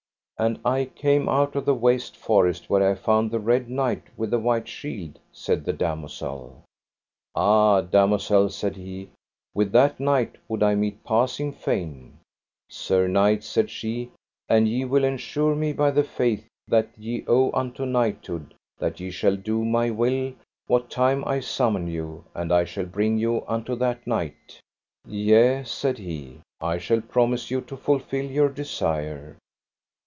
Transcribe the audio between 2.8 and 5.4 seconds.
I found the Red Knight with the white shield,